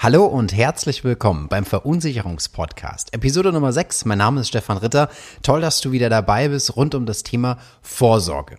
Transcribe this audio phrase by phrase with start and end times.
[0.00, 3.12] Hallo und herzlich willkommen beim Verunsicherungspodcast.
[3.14, 4.04] Episode Nummer 6.
[4.04, 5.10] Mein Name ist Stefan Ritter.
[5.42, 8.58] Toll, dass du wieder dabei bist rund um das Thema Vorsorge.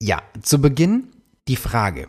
[0.00, 1.08] Ja, zu Beginn
[1.46, 2.08] die Frage.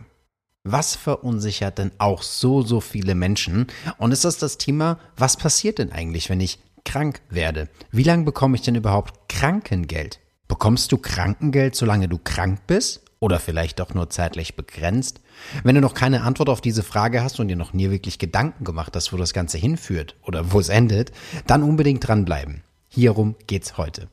[0.64, 3.66] Was verunsichert denn auch so, so viele Menschen?
[3.98, 7.68] Und ist das das Thema, was passiert denn eigentlich, wenn ich krank werde?
[7.90, 10.20] Wie lange bekomme ich denn überhaupt Krankengeld?
[10.48, 13.02] Bekommst du Krankengeld, solange du krank bist?
[13.20, 15.20] Oder vielleicht auch nur zeitlich begrenzt?
[15.64, 18.64] Wenn du noch keine Antwort auf diese Frage hast und dir noch nie wirklich Gedanken
[18.64, 21.10] gemacht hast, wo das Ganze hinführt oder wo es endet,
[21.46, 22.62] dann unbedingt dranbleiben.
[22.88, 24.08] Hierum geht's heute.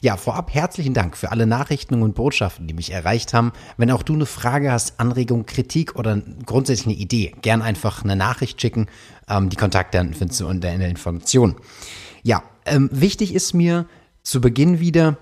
[0.00, 3.52] Ja, vorab herzlichen Dank für alle Nachrichten und Botschaften, die mich erreicht haben.
[3.76, 8.16] Wenn auch du eine Frage hast, Anregung, Kritik oder grundsätzlich eine Idee, gern einfach eine
[8.16, 8.86] Nachricht schicken.
[9.28, 11.54] Ähm, die Kontaktdaten findest du unter in der Information.
[12.22, 13.86] Ja, ähm, wichtig ist mir
[14.24, 15.18] zu Beginn wieder,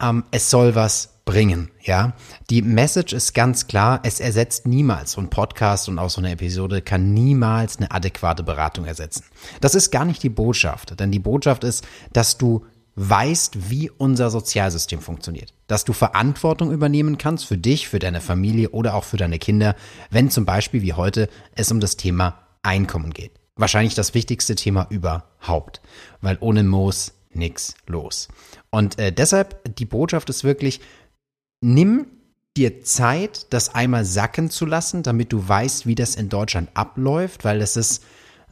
[0.00, 2.14] ähm, es soll was bringen, ja.
[2.50, 6.82] Die Message ist ganz klar, es ersetzt niemals ein Podcast und auch so eine Episode
[6.82, 9.24] kann niemals eine adäquate Beratung ersetzen.
[9.60, 12.64] Das ist gar nicht die Botschaft, denn die Botschaft ist, dass du
[12.96, 15.54] weißt, wie unser Sozialsystem funktioniert.
[15.66, 19.76] Dass du Verantwortung übernehmen kannst für dich, für deine Familie oder auch für deine Kinder,
[20.10, 23.32] wenn zum Beispiel wie heute es um das Thema Einkommen geht.
[23.56, 25.80] Wahrscheinlich das wichtigste Thema überhaupt,
[26.20, 28.28] weil ohne Moos nix los.
[28.70, 30.80] Und äh, deshalb die Botschaft ist wirklich,
[31.62, 32.06] nimm
[32.56, 37.44] dir Zeit, das einmal sacken zu lassen, damit du weißt, wie das in Deutschland abläuft,
[37.44, 38.04] weil das ist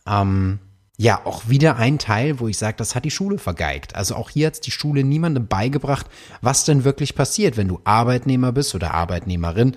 [0.06, 0.58] ähm,
[0.96, 3.94] ja auch wieder ein Teil, wo ich sage, das hat die Schule vergeigt.
[3.94, 6.06] Also auch hier hat die Schule niemandem beigebracht,
[6.40, 9.76] was denn wirklich passiert, wenn du Arbeitnehmer bist oder Arbeitnehmerin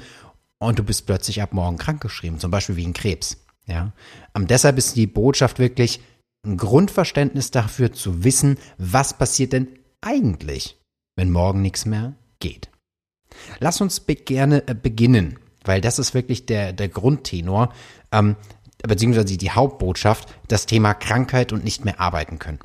[0.59, 3.37] und du bist plötzlich ab morgen krankgeschrieben, zum Beispiel wegen Krebs.
[3.65, 3.93] Ja,
[4.35, 6.01] ähm, deshalb ist die Botschaft wirklich
[6.45, 9.67] ein Grundverständnis dafür zu wissen, was passiert denn
[10.01, 10.77] eigentlich,
[11.15, 12.72] wenn morgen nichts mehr geht.
[13.59, 17.73] Lass uns be gerne äh, beginnen, weil das ist wirklich der, der Grundtenor,
[18.11, 18.35] ähm,
[18.81, 22.59] beziehungsweise die Hauptbotschaft, das Thema Krankheit und nicht mehr arbeiten können.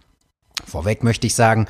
[0.64, 1.66] Vorweg möchte ich sagen,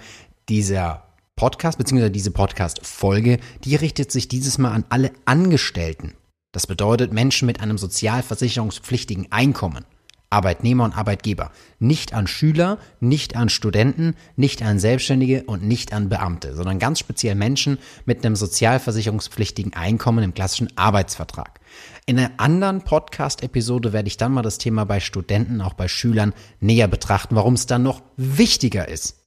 [0.48, 1.04] dieser
[1.36, 6.14] Podcast, beziehungsweise diese Podcast-Folge, die richtet sich dieses Mal an alle Angestellten.
[6.52, 9.84] Das bedeutet Menschen mit einem sozialversicherungspflichtigen Einkommen.
[10.30, 11.50] Arbeitnehmer und Arbeitgeber.
[11.78, 16.98] Nicht an Schüler, nicht an Studenten, nicht an Selbstständige und nicht an Beamte, sondern ganz
[16.98, 21.60] speziell Menschen mit einem sozialversicherungspflichtigen Einkommen im klassischen Arbeitsvertrag.
[22.06, 26.34] In einer anderen Podcast-Episode werde ich dann mal das Thema bei Studenten, auch bei Schülern
[26.60, 29.24] näher betrachten, warum es dann noch wichtiger ist,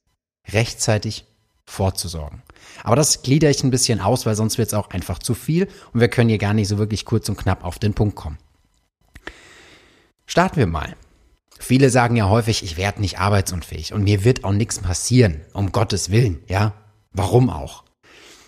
[0.52, 1.24] rechtzeitig
[1.64, 2.42] vorzusorgen.
[2.84, 5.68] Aber das glieder ich ein bisschen aus, weil sonst wird es auch einfach zu viel
[5.92, 8.38] und wir können hier gar nicht so wirklich kurz und knapp auf den Punkt kommen.
[10.32, 10.96] Starten wir mal.
[11.58, 15.72] Viele sagen ja häufig, ich werde nicht arbeitsunfähig und mir wird auch nichts passieren, um
[15.72, 16.72] Gottes Willen, ja?
[17.12, 17.84] Warum auch?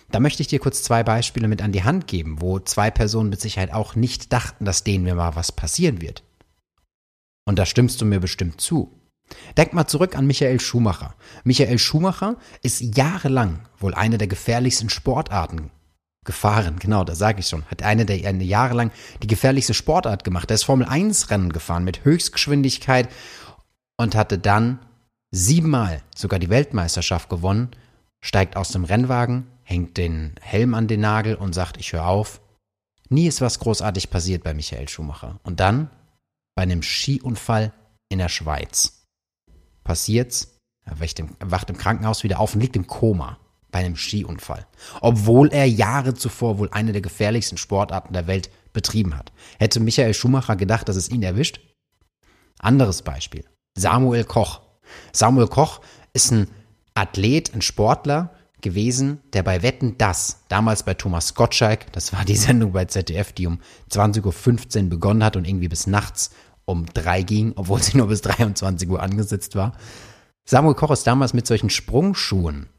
[0.09, 3.29] Da möchte ich dir kurz zwei Beispiele mit an die Hand geben, wo zwei Personen
[3.29, 6.23] mit Sicherheit auch nicht dachten, dass denen mir mal was passieren wird.
[7.47, 8.99] Und da stimmst du mir bestimmt zu.
[9.55, 11.13] Denk mal zurück an Michael Schumacher.
[11.43, 15.69] Michael Schumacher ist jahrelang wohl eine der gefährlichsten Sportarten
[16.25, 17.65] gefahren, genau, da sage ich schon.
[17.65, 18.91] Hat eine der eine Jahre lang
[19.21, 20.51] die gefährlichste Sportart gemacht.
[20.51, 23.09] Er ist Formel 1 Rennen gefahren mit Höchstgeschwindigkeit
[23.97, 24.79] und hatte dann
[25.31, 27.71] siebenmal sogar die Weltmeisterschaft gewonnen,
[28.21, 32.41] steigt aus dem Rennwagen, hängt den Helm an den Nagel und sagt, ich höre auf.
[33.09, 35.39] Nie ist was großartig passiert bei Michael Schumacher.
[35.43, 35.89] Und dann
[36.55, 37.71] bei einem Skiunfall
[38.09, 39.05] in der Schweiz.
[39.83, 43.37] Passiert's, er wacht im Krankenhaus wieder auf und liegt im Koma
[43.75, 44.65] bei einem Skiunfall,
[45.01, 49.33] obwohl er Jahre zuvor wohl eine der gefährlichsten Sportarten der Welt betrieben hat.
[49.59, 51.59] Hätte Michael Schumacher gedacht, dass es ihn erwischt?
[52.57, 53.43] Anderes Beispiel.
[53.77, 54.61] Samuel Koch.
[55.11, 55.81] Samuel Koch
[56.13, 56.47] ist ein
[56.93, 62.37] Athlet, ein Sportler gewesen, der bei Wetten das, damals bei Thomas Gottschalk, das war die
[62.37, 63.59] Sendung bei ZDF, die um
[63.91, 66.31] 20.15 Uhr begonnen hat und irgendwie bis nachts
[66.63, 69.73] um drei ging, obwohl sie nur bis 23 Uhr angesetzt war.
[70.45, 72.69] Samuel Koch ist damals mit solchen Sprungschuhen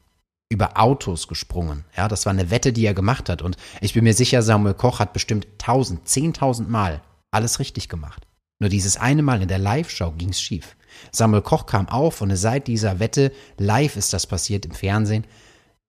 [0.49, 1.83] über Autos gesprungen.
[1.95, 3.41] Ja, das war eine Wette, die er gemacht hat.
[3.41, 7.01] Und ich bin mir sicher, Samuel Koch hat bestimmt tausend, zehntausend Mal
[7.31, 8.25] alles richtig gemacht.
[8.59, 10.75] Nur dieses eine Mal in der Live-Show ging's schief.
[11.11, 15.27] Samuel Koch kam auf und seit dieser Wette, live ist das passiert im Fernsehen,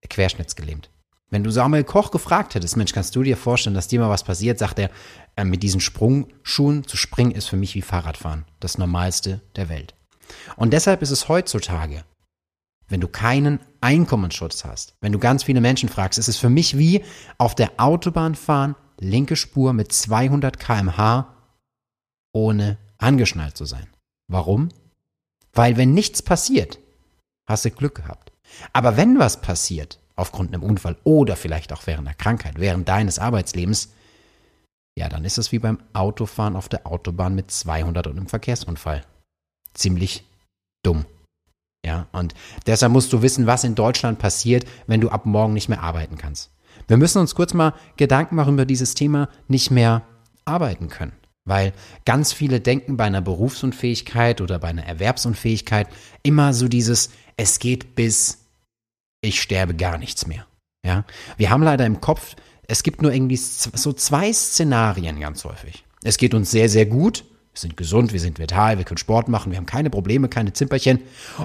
[0.08, 0.90] querschnittsgelähmt.
[1.30, 4.24] Wenn du Samuel Koch gefragt hättest, Mensch, kannst du dir vorstellen, dass dir mal was
[4.24, 4.90] passiert, sagt er,
[5.36, 8.44] äh, mit diesen Sprungschuhen zu springen ist für mich wie Fahrradfahren.
[8.60, 9.94] Das Normalste der Welt.
[10.56, 12.04] Und deshalb ist es heutzutage
[12.88, 14.94] wenn du keinen Einkommensschutz hast.
[15.00, 17.04] Wenn du ganz viele Menschen fragst, ist es für mich wie
[17.36, 21.34] auf der Autobahn fahren, linke Spur mit 200 kmh,
[22.32, 23.86] ohne angeschnallt zu sein.
[24.28, 24.70] Warum?
[25.52, 26.78] Weil wenn nichts passiert,
[27.46, 28.32] hast du Glück gehabt.
[28.72, 33.18] Aber wenn was passiert, aufgrund einem Unfall oder vielleicht auch während der Krankheit, während deines
[33.18, 33.90] Arbeitslebens,
[34.98, 39.04] ja, dann ist es wie beim Autofahren auf der Autobahn mit 200 und einem Verkehrsunfall.
[39.74, 40.24] Ziemlich
[40.82, 41.04] dumm.
[41.88, 42.34] Ja, und
[42.66, 46.18] deshalb musst du wissen, was in Deutschland passiert, wenn du ab morgen nicht mehr arbeiten
[46.18, 46.50] kannst.
[46.86, 50.02] Wir müssen uns kurz mal Gedanken machen über dieses Thema nicht mehr
[50.44, 51.14] arbeiten können.
[51.46, 51.72] Weil
[52.04, 55.88] ganz viele denken bei einer Berufsunfähigkeit oder bei einer Erwerbsunfähigkeit
[56.22, 57.08] immer so dieses,
[57.38, 58.44] es geht bis
[59.22, 60.46] ich sterbe gar nichts mehr.
[60.84, 61.06] Ja,
[61.38, 62.36] wir haben leider im Kopf,
[62.66, 65.86] es gibt nur irgendwie so zwei Szenarien ganz häufig.
[66.04, 69.28] Es geht uns sehr, sehr gut wir sind gesund, wir sind vital, wir können Sport
[69.28, 71.00] machen, wir haben keine Probleme, keine Zimperchen.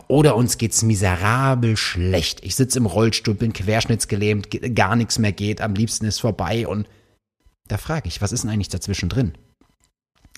[0.08, 2.44] Oder uns geht's miserabel schlecht.
[2.44, 6.68] Ich sitze im Rollstuhl, bin querschnittsgelähmt, gar nichts mehr geht, am liebsten ist vorbei.
[6.68, 6.88] Und
[7.68, 9.34] da frage ich, was ist denn eigentlich dazwischen drin?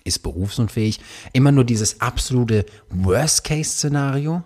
[0.03, 0.99] Ist berufsunfähig
[1.33, 4.43] immer nur dieses absolute Worst-Case-Szenario?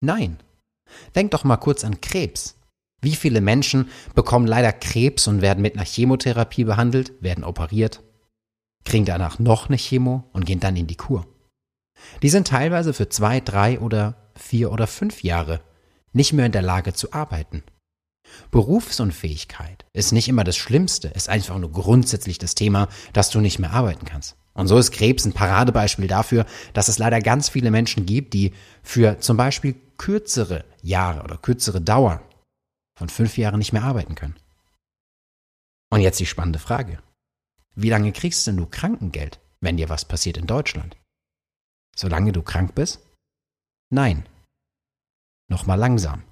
[0.00, 0.38] Nein.
[1.14, 2.56] Denk doch mal kurz an Krebs.
[3.02, 8.00] Wie viele Menschen bekommen leider Krebs und werden mit einer Chemotherapie behandelt, werden operiert,
[8.84, 11.26] kriegen danach noch eine Chemo und gehen dann in die Kur.
[12.22, 15.60] Die sind teilweise für zwei, drei oder vier oder fünf Jahre
[16.12, 17.62] nicht mehr in der Lage zu arbeiten.
[18.50, 23.58] Berufsunfähigkeit ist nicht immer das Schlimmste, ist einfach nur grundsätzlich das Thema, dass du nicht
[23.58, 24.36] mehr arbeiten kannst.
[24.54, 28.52] Und so ist Krebs ein Paradebeispiel dafür, dass es leider ganz viele Menschen gibt, die
[28.82, 32.22] für zum Beispiel kürzere Jahre oder kürzere Dauer
[32.98, 34.36] von fünf Jahren nicht mehr arbeiten können.
[35.90, 36.98] Und jetzt die spannende Frage.
[37.74, 40.96] Wie lange kriegst denn du Krankengeld, wenn dir was passiert in Deutschland?
[41.96, 43.00] Solange du krank bist?
[43.90, 44.26] Nein.
[45.48, 46.22] Nochmal langsam.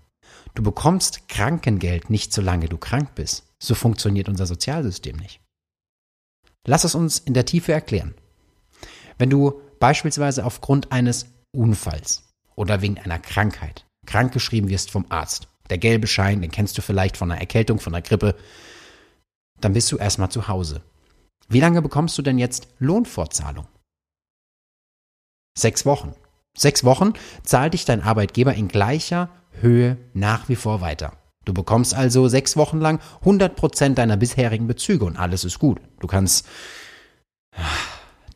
[0.55, 3.47] Du bekommst Krankengeld nicht solange du krank bist.
[3.59, 5.41] So funktioniert unser Sozialsystem nicht.
[6.67, 8.15] Lass es uns in der Tiefe erklären.
[9.19, 15.79] Wenn du beispielsweise aufgrund eines Unfalls oder wegen einer Krankheit krankgeschrieben wirst vom Arzt, der
[15.79, 18.35] gelbe Schein, den kennst du vielleicht von einer Erkältung, von einer Grippe,
[19.61, 20.83] dann bist du erstmal zu Hause.
[21.51, 23.67] Wie lange bekommst du denn jetzt Lohnfortzahlung?
[25.59, 26.15] Sechs Wochen.
[26.57, 27.13] Sechs Wochen
[27.43, 29.29] zahlt dich dein Arbeitgeber in gleicher
[29.61, 31.13] Höhe nach wie vor weiter.
[31.45, 35.81] Du bekommst also sechs Wochen lang 100% deiner bisherigen Bezüge und alles ist gut.
[35.99, 36.47] Du kannst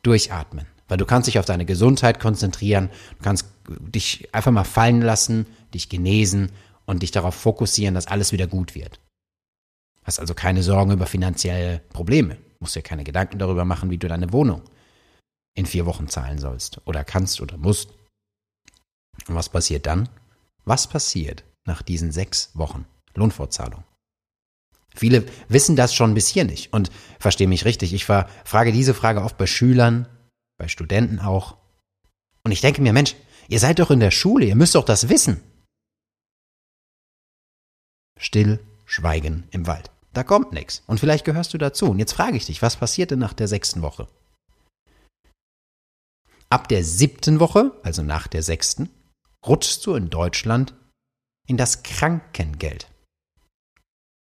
[0.03, 5.01] durchatmen, weil du kannst dich auf deine Gesundheit konzentrieren, du kannst dich einfach mal fallen
[5.01, 6.51] lassen, dich genesen
[6.85, 8.99] und dich darauf fokussieren, dass alles wieder gut wird.
[10.03, 14.07] Hast also keine Sorgen über finanzielle Probleme musst dir keine Gedanken darüber machen, wie du
[14.07, 14.61] deine Wohnung
[15.55, 17.91] in vier Wochen zahlen sollst oder kannst oder musst.
[19.27, 20.09] Und was passiert dann?
[20.65, 23.83] Was passiert nach diesen sechs Wochen Lohnfortzahlung?
[24.93, 27.93] Viele wissen das schon bis hier nicht und verstehe mich richtig.
[27.93, 30.07] Ich frage diese Frage oft bei Schülern,
[30.57, 31.57] bei Studenten auch.
[32.43, 33.15] Und ich denke mir, Mensch,
[33.47, 35.41] ihr seid doch in der Schule, ihr müsst doch das wissen.
[38.17, 39.91] Still, Schweigen im Wald.
[40.15, 40.81] Da kommt nichts.
[40.87, 41.87] Und vielleicht gehörst du dazu.
[41.87, 44.07] Und jetzt frage ich dich, was passiert denn nach der sechsten Woche?
[46.49, 48.89] Ab der siebten Woche, also nach der sechsten,
[49.45, 50.73] rutschst du in Deutschland
[51.47, 52.89] in das Krankengeld.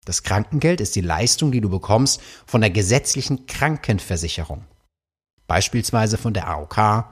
[0.05, 4.65] Das Krankengeld ist die Leistung, die du bekommst von der gesetzlichen Krankenversicherung.
[5.45, 7.09] Beispielsweise von der AOK,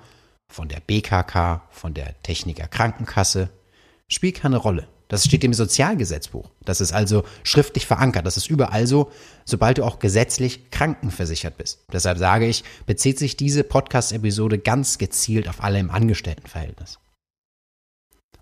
[0.50, 3.50] von der BKK, von der Techniker Krankenkasse.
[4.08, 4.88] Spielt keine Rolle.
[5.14, 6.50] Das steht im Sozialgesetzbuch.
[6.66, 8.26] Das ist also schriftlich verankert.
[8.26, 9.12] Das ist überall so,
[9.46, 11.86] sobald du auch gesetzlich krankenversichert bist.
[11.94, 16.98] Deshalb sage ich, bezieht sich diese Podcast-Episode ganz gezielt auf alle im Angestelltenverhältnis.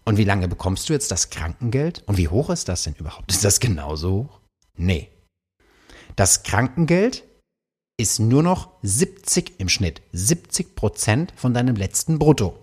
[0.06, 2.04] Und wie lange bekommst du jetzt das Krankengeld?
[2.06, 3.30] Und wie hoch ist das denn überhaupt?
[3.30, 4.40] Ist das genauso hoch?
[4.78, 5.10] Nee.
[6.16, 7.25] Das Krankengeld
[8.00, 10.01] ist nur noch 70 im Schnitt.
[10.13, 12.58] 70 Prozent von deinem letzten Brutto.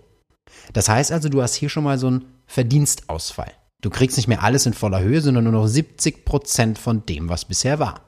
[0.73, 3.53] Das heißt also, du hast hier schon mal so einen Verdienstausfall.
[3.81, 7.29] Du kriegst nicht mehr alles in voller Höhe, sondern nur noch 70 Prozent von dem,
[7.29, 8.01] was bisher war.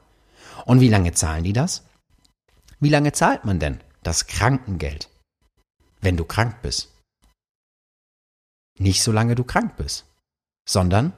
[0.66, 1.84] Und wie lange zahlen die das?
[2.78, 5.08] Wie lange zahlt man denn das Krankengeld,
[6.00, 6.90] wenn du krank bist?
[8.78, 10.04] Nicht solange du krank bist,
[10.68, 11.12] sondern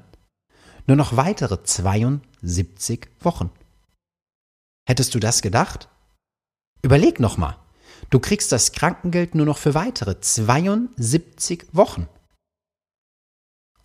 [0.86, 3.50] nur noch weitere 72 Wochen.
[4.86, 5.88] Hättest du das gedacht?
[6.82, 7.56] Überleg nochmal.
[8.10, 12.06] Du kriegst das Krankengeld nur noch für weitere 72 Wochen.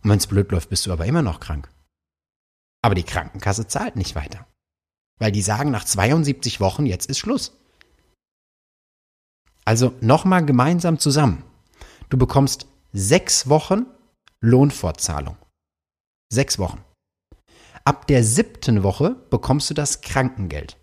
[0.04, 1.70] Und wenn es blöd läuft, bist du aber immer noch krank.
[2.82, 4.48] Aber die Krankenkasse zahlt nicht weiter.
[5.20, 7.54] Weil die sagen, nach 72 Wochen, jetzt ist Schluss.
[9.66, 11.44] Also nochmal gemeinsam zusammen.
[12.10, 13.86] Du bekommst sechs Wochen
[14.42, 15.38] Lohnfortzahlung.
[16.32, 16.84] Sechs Wochen.
[17.84, 20.78] Ab der siebten Woche bekommst du das Krankengeld.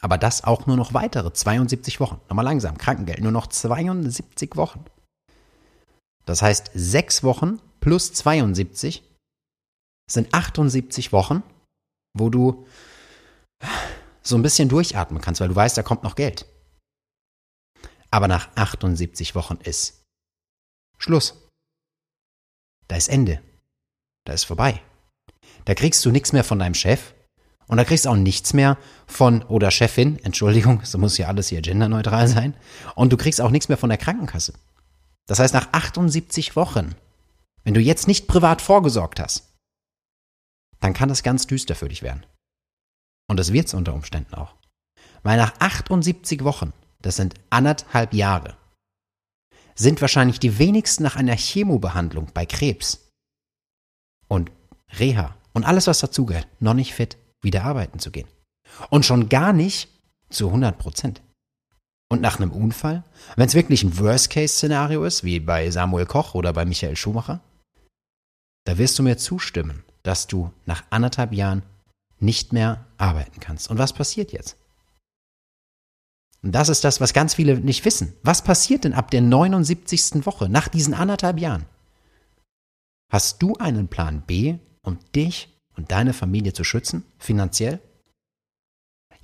[0.00, 2.20] Aber das auch nur noch weitere 72 Wochen.
[2.28, 4.84] Nochmal langsam, Krankengeld, nur noch 72 Wochen.
[6.24, 9.02] Das heißt, sechs Wochen plus 72
[10.10, 11.42] sind 78 Wochen,
[12.16, 12.66] wo du
[14.22, 16.46] so ein bisschen durchatmen kannst, weil du weißt, da kommt noch Geld.
[18.10, 20.02] Aber nach 78 Wochen ist
[20.98, 21.48] Schluss.
[22.88, 23.42] Da ist Ende.
[24.24, 24.80] Da ist vorbei.
[25.64, 27.14] Da kriegst du nichts mehr von deinem Chef
[27.66, 31.48] und da kriegst du auch nichts mehr von oder Chefin, Entschuldigung, so muss ja alles
[31.48, 32.54] hier genderneutral sein,
[32.94, 34.54] und du kriegst auch nichts mehr von der Krankenkasse.
[35.26, 36.94] Das heißt, nach 78 Wochen,
[37.62, 39.54] wenn du jetzt nicht privat vorgesorgt hast,
[40.80, 42.26] dann kann das ganz düster für dich werden.
[43.28, 44.54] Und das wird es unter Umständen auch.
[45.22, 48.56] Weil nach 78 Wochen, das sind anderthalb Jahre,
[49.74, 53.10] sind wahrscheinlich die wenigsten nach einer Chemobehandlung bei Krebs
[54.28, 54.50] und
[54.98, 58.28] Reha und alles, was dazugehört, noch nicht fit, wieder arbeiten zu gehen.
[58.90, 59.88] Und schon gar nicht
[60.30, 61.22] zu 100 Prozent.
[62.10, 63.02] Und nach einem Unfall,
[63.36, 67.40] wenn es wirklich ein Worst-Case-Szenario ist, wie bei Samuel Koch oder bei Michael Schumacher,
[68.64, 71.62] da wirst du mir zustimmen, dass du nach anderthalb Jahren
[72.20, 73.70] nicht mehr arbeiten kannst.
[73.70, 74.56] Und was passiert jetzt?
[76.42, 78.12] Und das ist das, was ganz viele nicht wissen.
[78.22, 80.26] Was passiert denn ab der 79.
[80.26, 81.64] Woche, nach diesen anderthalb Jahren?
[83.10, 87.80] Hast du einen Plan B, um dich und deine Familie zu schützen, finanziell?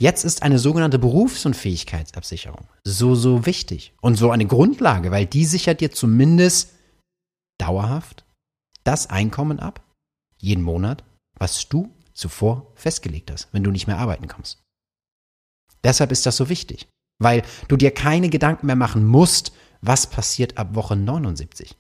[0.00, 5.80] Jetzt ist eine sogenannte Berufsunfähigkeitsabsicherung so, so wichtig und so eine Grundlage, weil die sichert
[5.80, 6.72] dir zumindest
[7.58, 8.24] dauerhaft
[8.82, 9.84] das Einkommen ab,
[10.38, 11.04] jeden Monat,
[11.38, 14.62] was du zuvor festgelegt hast, wenn du nicht mehr arbeiten kommst.
[15.84, 16.88] Deshalb ist das so wichtig
[17.20, 21.76] weil du dir keine Gedanken mehr machen musst, was passiert ab Woche 79.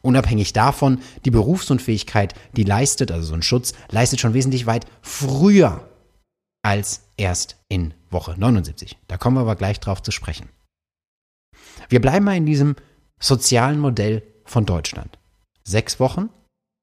[0.00, 5.88] Unabhängig davon, die Berufsunfähigkeit, die leistet, also so ein Schutz, leistet schon wesentlich weit früher
[6.66, 8.98] als erst in Woche 79.
[9.06, 10.48] Da kommen wir aber gleich drauf zu sprechen.
[11.88, 12.74] Wir bleiben mal in diesem
[13.20, 15.16] sozialen Modell von Deutschland.
[15.62, 16.28] Sechs Wochen,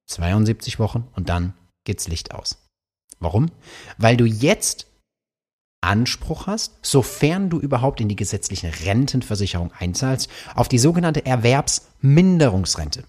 [0.09, 2.65] 72 Wochen und dann geht's Licht aus.
[3.19, 3.51] Warum?
[3.97, 4.87] Weil du jetzt
[5.81, 13.03] Anspruch hast, sofern du überhaupt in die gesetzliche Rentenversicherung einzahlst, auf die sogenannte Erwerbsminderungsrente.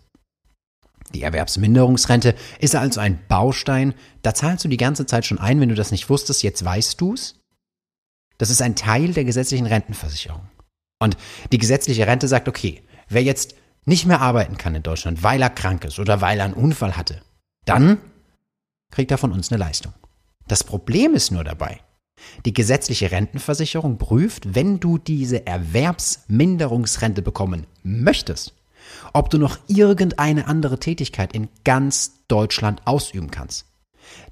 [1.13, 5.69] Die Erwerbsminderungsrente ist also ein Baustein, da zahlst du die ganze Zeit schon ein, wenn
[5.69, 7.41] du das nicht wusstest, jetzt weißt du's.
[8.39, 10.49] Das ist ein Teil der gesetzlichen Rentenversicherung.
[10.99, 11.17] Und
[11.53, 15.51] die gesetzliche Rente sagt, okay, wer jetzt nicht mehr arbeiten kann in Deutschland, weil er
[15.51, 17.21] krank ist oder weil er einen Unfall hatte,
[17.65, 17.99] dann
[18.91, 19.93] kriegt er von uns eine Leistung.
[20.49, 21.81] Das Problem ist nur dabei,
[22.45, 28.55] die gesetzliche Rentenversicherung prüft, wenn du diese Erwerbsminderungsrente bekommen möchtest,
[29.13, 33.67] ob du noch irgendeine andere Tätigkeit in ganz Deutschland ausüben kannst.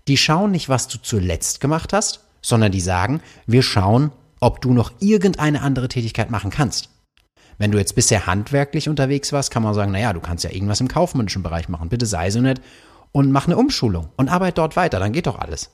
[0.09, 4.73] Die schauen nicht, was du zuletzt gemacht hast, sondern die sagen, wir schauen, ob du
[4.73, 6.89] noch irgendeine andere Tätigkeit machen kannst.
[7.59, 10.81] Wenn du jetzt bisher handwerklich unterwegs warst, kann man sagen, naja, du kannst ja irgendwas
[10.81, 11.89] im kaufmännischen Bereich machen.
[11.89, 12.61] Bitte sei so nett
[13.13, 15.71] und mach eine Umschulung und arbeite dort weiter, dann geht doch alles.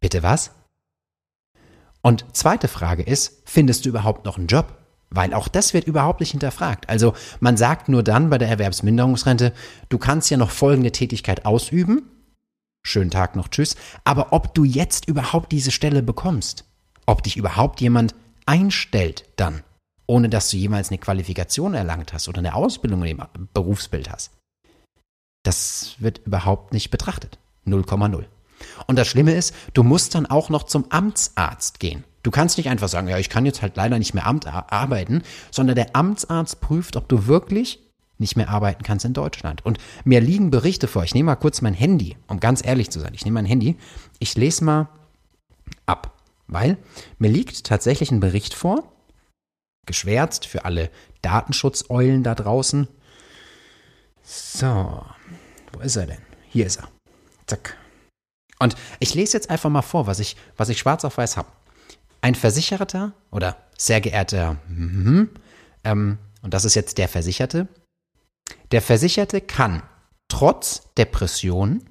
[0.00, 0.52] Bitte was?
[2.02, 4.79] Und zweite Frage ist, findest du überhaupt noch einen Job?
[5.10, 6.88] Weil auch das wird überhaupt nicht hinterfragt.
[6.88, 9.52] Also man sagt nur dann bei der Erwerbsminderungsrente,
[9.88, 12.02] du kannst ja noch folgende Tätigkeit ausüben.
[12.82, 13.76] Schönen Tag noch, tschüss.
[14.04, 16.64] Aber ob du jetzt überhaupt diese Stelle bekommst,
[17.06, 18.14] ob dich überhaupt jemand
[18.46, 19.62] einstellt dann,
[20.06, 24.30] ohne dass du jemals eine Qualifikation erlangt hast oder eine Ausbildung dem Berufsbild hast,
[25.42, 27.38] das wird überhaupt nicht betrachtet.
[27.66, 28.24] 0,0.
[28.86, 32.04] Und das Schlimme ist, du musst dann auch noch zum Amtsarzt gehen.
[32.22, 35.22] Du kannst nicht einfach sagen, ja, ich kann jetzt halt leider nicht mehr Amt arbeiten,
[35.50, 37.80] sondern der Amtsarzt prüft, ob du wirklich
[38.18, 39.64] nicht mehr arbeiten kannst in Deutschland.
[39.64, 41.04] Und mir liegen Berichte vor.
[41.04, 43.14] Ich nehme mal kurz mein Handy, um ganz ehrlich zu sein.
[43.14, 43.78] Ich nehme mein Handy,
[44.18, 44.88] ich lese mal
[45.86, 46.14] ab,
[46.46, 46.76] weil
[47.18, 48.92] mir liegt tatsächlich ein Bericht vor,
[49.86, 50.90] geschwärzt für alle
[51.22, 52.86] Datenschutzeulen da draußen.
[54.22, 55.02] So,
[55.72, 56.22] wo ist er denn?
[56.50, 56.88] Hier ist er.
[57.46, 57.76] Zack.
[58.58, 61.48] Und ich lese jetzt einfach mal vor, was ich, was ich schwarz auf weiß habe.
[62.20, 65.30] Ein Versicherter oder sehr geehrter, mm,
[65.84, 67.68] ähm, und das ist jetzt der Versicherte,
[68.72, 69.82] der Versicherte kann
[70.28, 71.84] trotz Depression,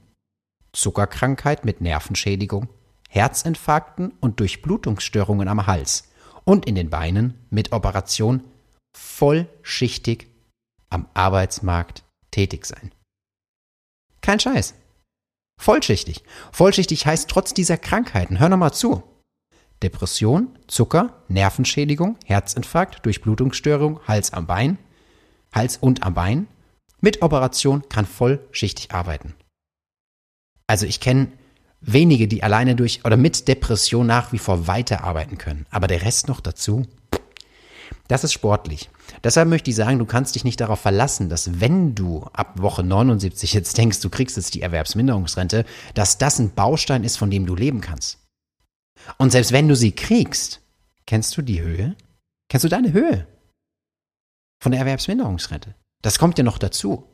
[0.71, 2.69] Zuckerkrankheit mit Nervenschädigung,
[3.09, 6.09] Herzinfarkten und Durchblutungsstörungen am Hals
[6.45, 8.43] und in den Beinen mit Operation
[8.95, 10.27] vollschichtig
[10.89, 12.91] am Arbeitsmarkt tätig sein.
[14.21, 14.75] Kein Scheiß.
[15.59, 16.24] Vollschichtig.
[16.51, 19.03] Vollschichtig heißt trotz dieser Krankheiten, hör nochmal zu.
[19.81, 24.77] Depression, Zucker, Nervenschädigung, Herzinfarkt, Durchblutungsstörung, Hals am Bein,
[25.53, 26.48] Hals und am Bein.
[27.01, 29.36] Mit Operation kann vollschichtig arbeiten.
[30.67, 31.29] Also ich kenne
[31.81, 35.65] wenige, die alleine durch oder mit Depression nach wie vor weiterarbeiten können.
[35.69, 36.86] Aber der Rest noch dazu,
[38.07, 38.89] das ist sportlich.
[39.24, 42.83] Deshalb möchte ich sagen, du kannst dich nicht darauf verlassen, dass wenn du ab Woche
[42.83, 47.45] 79 jetzt denkst, du kriegst jetzt die Erwerbsminderungsrente, dass das ein Baustein ist, von dem
[47.45, 48.17] du leben kannst.
[49.18, 50.62] Und selbst wenn du sie kriegst,
[51.06, 51.96] kennst du die Höhe?
[52.50, 53.27] Kennst du deine Höhe?
[54.62, 55.75] Von der Erwerbsminderungsrente.
[56.01, 57.06] Das kommt ja noch dazu.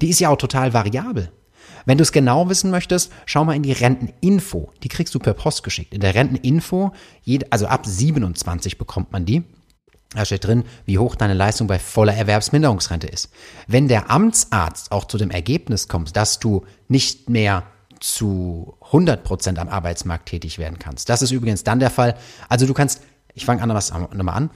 [0.00, 1.32] Die ist ja auch total variabel.
[1.84, 4.72] Wenn du es genau wissen möchtest, schau mal in die Renteninfo.
[4.82, 5.94] Die kriegst du per Post geschickt.
[5.94, 6.92] In der Renteninfo,
[7.50, 9.44] also ab 27 bekommt man die.
[10.10, 13.30] Da steht drin, wie hoch deine Leistung bei voller Erwerbsminderungsrente ist.
[13.66, 17.64] Wenn der Amtsarzt auch zu dem Ergebnis kommt, dass du nicht mehr
[18.00, 21.08] zu 100 Prozent am Arbeitsmarkt tätig werden kannst.
[21.08, 22.16] Das ist übrigens dann der Fall.
[22.48, 23.02] Also du kannst,
[23.34, 24.50] ich fange an, was nochmal an.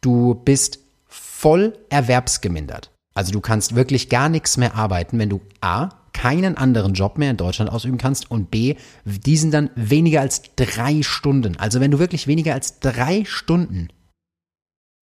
[0.00, 2.90] Du bist voll erwerbsgemindert.
[3.14, 7.30] Also du kannst wirklich gar nichts mehr arbeiten, wenn du A, keinen anderen Job mehr
[7.30, 11.56] in Deutschland ausüben kannst und B, diesen dann weniger als drei Stunden.
[11.58, 13.88] Also wenn du wirklich weniger als drei Stunden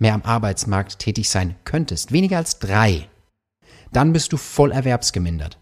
[0.01, 3.09] mehr am Arbeitsmarkt tätig sein könntest, weniger als drei,
[3.93, 5.59] dann bist du voll erwerbsgemindert.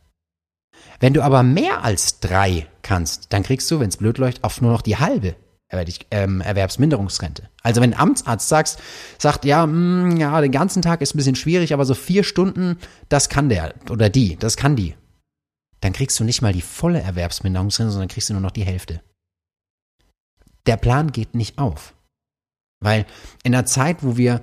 [1.03, 4.61] Wenn du aber mehr als drei kannst, dann kriegst du, wenn es blöd läuft, auf
[4.61, 5.35] nur noch die halbe
[6.13, 7.49] ähm, Erwerbsminderungsrente.
[7.61, 8.79] Also wenn ein Amtsarzt sagst,
[9.19, 12.23] sagt, ja, mh, mm, ja, den ganzen Tag ist ein bisschen schwierig, aber so vier
[12.23, 12.79] Stunden,
[13.09, 14.95] das kann der oder die, das kann die.
[15.81, 19.03] Dann kriegst du nicht mal die volle Erwerbsminderungsrente, sondern kriegst du nur noch die Hälfte.
[20.67, 21.95] Der Plan geht nicht auf.
[22.79, 23.07] Weil
[23.43, 24.41] in einer Zeit, wo wir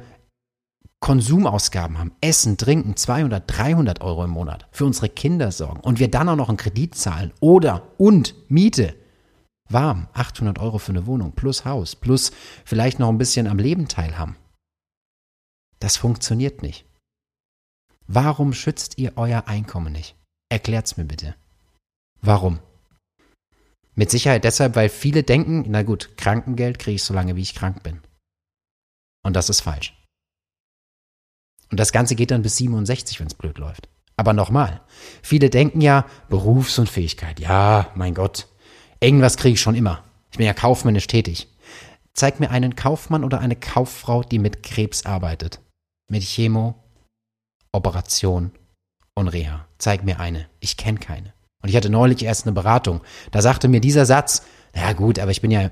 [1.02, 6.12] Konsumausgaben haben, Essen, Trinken, 200, 300 Euro im Monat, für unsere Kinder sorgen und wir
[6.12, 8.96] dann auch noch einen Kredit zahlen oder und Miete,
[9.70, 12.32] warm, 800 Euro für eine Wohnung, plus Haus, plus
[12.66, 14.36] vielleicht noch ein bisschen am Leben teilhaben.
[15.80, 16.86] Das funktioniert nicht.
[18.08, 20.16] Warum schützt ihr euer Einkommen nicht?
[20.50, 21.36] Erklärt's mir bitte.
[22.22, 22.60] Warum?
[23.96, 27.56] Mit Sicherheit deshalb, weil viele denken, na gut, Krankengeld kriege ich so lange, wie ich
[27.56, 28.02] krank bin.
[29.24, 29.99] Und das ist falsch.
[31.72, 33.90] Und das Ganze geht dann bis 67, wenn es blöd läuft.
[34.18, 34.82] Aber nochmal,
[35.22, 38.48] viele denken ja, Berufsunfähigkeit, ja, mein Gott,
[39.00, 40.04] irgendwas kriege ich schon immer.
[40.32, 41.48] Ich bin ja kaufmännisch tätig.
[42.14, 45.62] Zeig mir einen Kaufmann oder eine Kauffrau, die mit Krebs arbeitet.
[46.10, 46.76] Mit Chemo,
[47.72, 48.52] Operation
[49.14, 49.68] und Reha.
[49.78, 50.48] Zeig mir eine.
[50.60, 51.34] Ich kenne keine.
[51.62, 53.02] Und ich hatte neulich erst eine Beratung.
[53.32, 54.44] Da sagte mir dieser Satz,
[54.74, 55.70] na gut, aber ich bin ja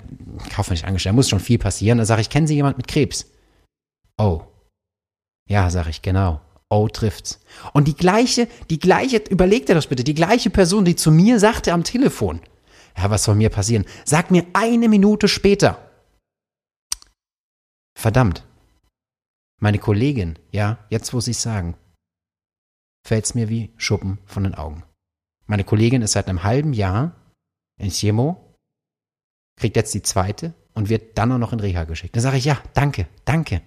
[0.53, 1.97] kaufmännisch angestellt, da muss schon viel passieren.
[1.97, 3.25] Da sage ich, kennen Sie jemand mit Krebs?
[4.17, 4.41] Oh.
[5.47, 6.41] Ja, sag ich, genau.
[6.69, 7.39] Oh, trifft's.
[7.73, 11.39] Und die gleiche, die gleiche, überleg dir das bitte, die gleiche Person, die zu mir
[11.39, 12.41] sagte am Telefon,
[12.97, 13.85] ja, was soll mir passieren?
[14.05, 15.91] Sag mir eine Minute später.
[17.97, 18.43] Verdammt.
[19.59, 21.75] Meine Kollegin, ja, jetzt sie es sagen,
[23.05, 24.83] fällt's mir wie Schuppen von den Augen.
[25.45, 27.15] Meine Kollegin ist seit einem halben Jahr
[27.79, 28.55] in Chemo,
[29.55, 32.15] kriegt jetzt die zweite und wird dann auch noch in Reha geschickt.
[32.15, 33.61] Dann sage ich, ja, danke, danke.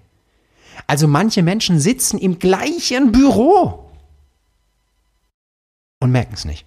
[0.86, 3.90] Also manche Menschen sitzen im gleichen Büro
[6.00, 6.66] und merken es nicht.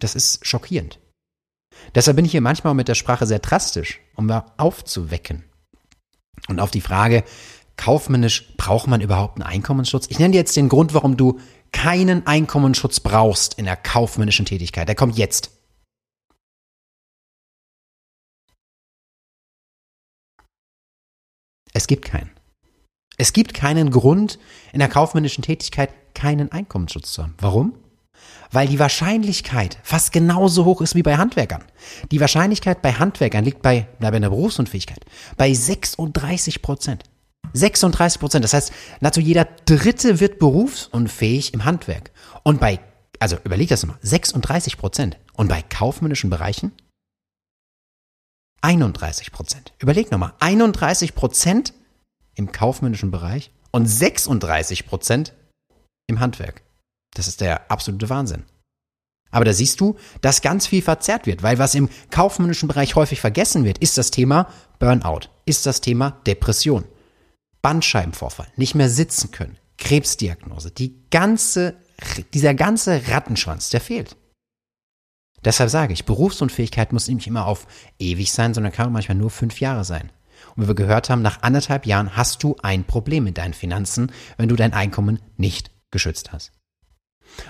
[0.00, 0.98] Das ist schockierend.
[1.94, 5.44] Deshalb bin ich hier manchmal mit der Sprache sehr drastisch, um aufzuwecken.
[6.48, 7.24] Und auf die Frage,
[7.76, 10.06] kaufmännisch braucht man überhaupt einen Einkommensschutz?
[10.08, 11.40] Ich nenne dir jetzt den Grund, warum du
[11.72, 14.88] keinen Einkommensschutz brauchst in der kaufmännischen Tätigkeit.
[14.88, 15.50] Der kommt jetzt.
[21.72, 22.30] Es gibt keinen.
[23.18, 24.38] Es gibt keinen Grund,
[24.72, 27.34] in der kaufmännischen Tätigkeit keinen Einkommensschutz zu haben.
[27.38, 27.74] Warum?
[28.50, 31.64] Weil die Wahrscheinlichkeit fast genauso hoch ist wie bei Handwerkern.
[32.10, 35.04] Die Wahrscheinlichkeit bei Handwerkern liegt bei, bei der Berufsunfähigkeit
[35.36, 37.04] bei 36 Prozent.
[37.54, 38.44] 36 Prozent.
[38.44, 42.10] Das heißt, nahezu jeder Dritte wird berufsunfähig im Handwerk.
[42.42, 42.80] Und bei,
[43.18, 45.18] also überleg das mal, 36 Prozent.
[45.34, 46.72] Und bei kaufmännischen Bereichen
[48.62, 49.72] 31 Prozent.
[49.78, 51.74] Überleg nochmal, 31 Prozent
[52.34, 55.34] im kaufmännischen Bereich und 36 Prozent
[56.06, 56.62] im Handwerk.
[57.14, 58.44] Das ist der absolute Wahnsinn.
[59.30, 63.20] Aber da siehst du, dass ganz viel verzerrt wird, weil was im kaufmännischen Bereich häufig
[63.20, 66.84] vergessen wird, ist das Thema Burnout, ist das Thema Depression,
[67.62, 71.76] Bandscheibenvorfall, nicht mehr sitzen können, Krebsdiagnose, die ganze,
[72.34, 74.16] dieser ganze Rattenschwanz, der fehlt.
[75.44, 77.66] Deshalb sage ich, Berufsunfähigkeit muss nämlich immer auf
[77.98, 80.12] ewig sein, sondern kann manchmal nur fünf Jahre sein.
[80.54, 84.12] Und wie wir gehört haben, nach anderthalb Jahren hast du ein Problem mit deinen Finanzen,
[84.36, 86.52] wenn du dein Einkommen nicht geschützt hast.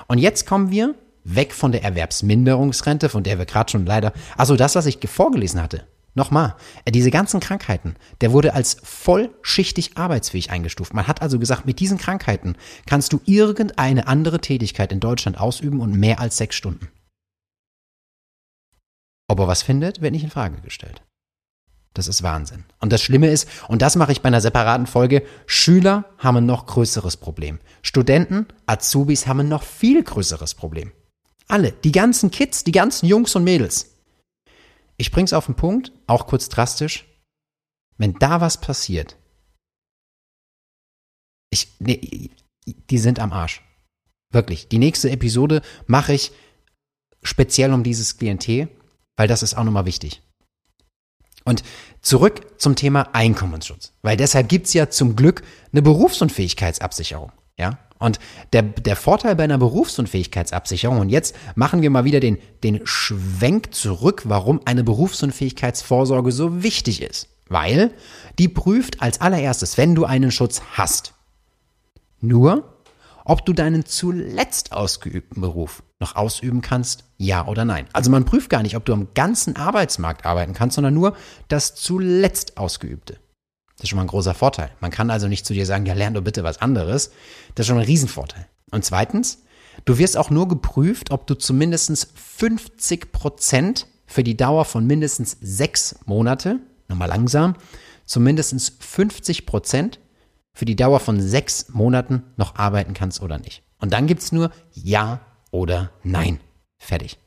[0.07, 4.57] Und jetzt kommen wir weg von der Erwerbsminderungsrente, von der wir gerade schon leider, also
[4.57, 5.87] das, was ich vorgelesen hatte.
[6.15, 10.93] Nochmal, diese ganzen Krankheiten, der wurde als vollschichtig arbeitsfähig eingestuft.
[10.93, 15.81] Man hat also gesagt, mit diesen Krankheiten kannst du irgendeine andere Tätigkeit in Deutschland ausüben
[15.81, 16.89] und mehr als sechs Stunden.
[19.27, 21.03] Ob er was findet, wird nicht in Frage gestellt.
[21.95, 22.65] Das ist Wahnsinn.
[22.81, 26.47] Und das Schlimme ist, und das mache ich bei einer separaten Folge, Schüler haben ein
[26.47, 27.59] noch größeres Problem.
[27.83, 30.93] Studenten, Azubis haben ein noch viel größeres Problem.
[31.49, 33.91] Alle, die ganzen Kids, die ganzen Jungs und Mädels.
[34.97, 37.07] ich bring's auf den Punkt, auch kurz drastisch.
[37.99, 39.17] Wenn da was passiert,
[41.51, 42.31] ich, nee,
[42.67, 43.63] die sind am Arsch.
[44.31, 44.69] Wirklich.
[44.69, 46.33] Die nächste Episode mache ich
[47.23, 48.69] speziell um dieses Klientel,
[49.17, 50.23] weil das ist auch nochmal wichtig.
[51.45, 51.63] Und
[52.01, 57.33] zurück zum Thema Einkommensschutz, weil deshalb gibt's ja zum Glück eine Berufsunfähigkeitsabsicherung.
[57.59, 57.79] Ja?
[57.99, 58.19] Und
[58.53, 63.75] der, der Vorteil bei einer Berufsunfähigkeitsabsicherung, und jetzt machen wir mal wieder den, den Schwenk
[63.75, 67.29] zurück, warum eine Berufsunfähigkeitsvorsorge so wichtig ist.
[67.49, 67.93] Weil
[68.39, 71.15] die prüft als allererstes, wenn du einen Schutz hast,
[72.21, 72.77] nur,
[73.25, 77.87] ob du deinen zuletzt ausgeübten Beruf noch ausüben kannst, ja oder nein.
[77.93, 81.17] Also man prüft gar nicht, ob du am ganzen Arbeitsmarkt arbeiten kannst, sondern nur
[81.49, 83.19] das zuletzt ausgeübte.
[83.77, 84.71] Das ist schon mal ein großer Vorteil.
[84.81, 87.11] Man kann also nicht zu dir sagen, ja, lern doch bitte was anderes.
[87.55, 88.47] Das ist schon ein Riesenvorteil.
[88.71, 89.43] Und zweitens,
[89.85, 95.37] du wirst auch nur geprüft, ob du zumindest 50 Prozent für die Dauer von mindestens
[95.41, 97.55] sechs Monate, nochmal langsam,
[98.05, 99.99] zumindest 50 Prozent
[100.53, 103.63] für die Dauer von sechs Monaten noch arbeiten kannst oder nicht.
[103.79, 106.41] Und dann gibt's nur Ja oder Nein.
[106.79, 107.19] Fertig.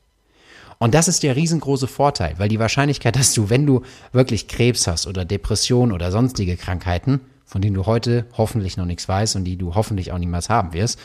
[0.78, 4.86] Und das ist der riesengroße Vorteil, weil die Wahrscheinlichkeit, dass du, wenn du wirklich Krebs
[4.86, 9.44] hast oder Depression oder sonstige Krankheiten, von denen du heute hoffentlich noch nichts weißt und
[9.44, 10.98] die du hoffentlich auch niemals haben wirst,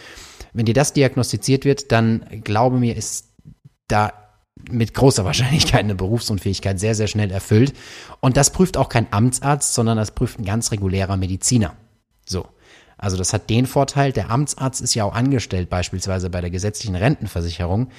[0.53, 3.29] wenn dir das diagnostiziert wird, dann glaube mir, ist
[3.88, 4.12] da
[4.69, 7.73] mit großer Wahrscheinlichkeit eine Berufsunfähigkeit sehr, sehr schnell erfüllt.
[8.19, 11.75] Und das prüft auch kein Amtsarzt, sondern das prüft ein ganz regulärer Mediziner.
[12.32, 12.48] So.
[12.98, 16.96] Also das hat den Vorteil, der Amtsarzt ist ja auch angestellt, beispielsweise bei der gesetzlichen
[16.96, 17.89] Rentenversicherung,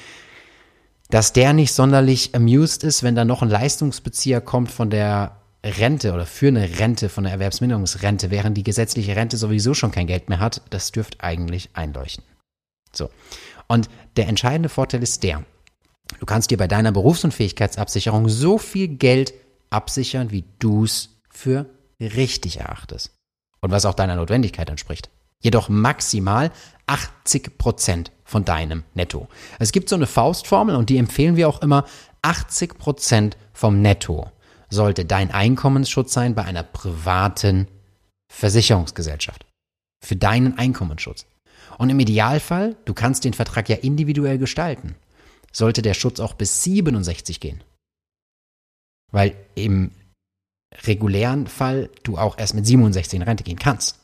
[1.10, 6.12] dass der nicht sonderlich amused ist, wenn da noch ein Leistungsbezieher kommt von der Rente
[6.12, 10.28] oder für eine Rente, von der Erwerbsminderungsrente, während die gesetzliche Rente sowieso schon kein Geld
[10.28, 10.62] mehr hat.
[10.70, 12.24] Das dürfte eigentlich einleuchten.
[12.92, 13.10] So.
[13.68, 15.44] Und der entscheidende Vorteil ist der,
[16.20, 19.34] du kannst dir bei deiner Berufsunfähigkeitsabsicherung so viel Geld
[19.70, 21.66] absichern, wie du es für
[22.00, 23.12] richtig erachtest
[23.62, 25.08] und was auch deiner Notwendigkeit entspricht.
[25.40, 26.52] Jedoch maximal
[26.86, 29.28] 80 Prozent von deinem Netto.
[29.58, 31.84] Es gibt so eine Faustformel und die empfehlen wir auch immer.
[32.22, 34.30] 80 Prozent vom Netto
[34.70, 37.68] sollte dein Einkommensschutz sein bei einer privaten
[38.32, 39.46] Versicherungsgesellschaft.
[40.04, 41.26] Für deinen Einkommensschutz.
[41.78, 44.94] Und im Idealfall, du kannst den Vertrag ja individuell gestalten,
[45.52, 47.62] sollte der Schutz auch bis 67 gehen.
[49.10, 49.90] Weil im
[50.84, 53.98] regulären Fall du auch erst mit 67 in Rente gehen kannst.